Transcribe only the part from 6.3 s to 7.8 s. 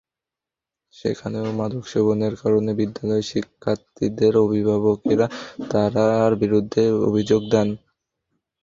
বিরুদ্ধে অভিযোগ দেন।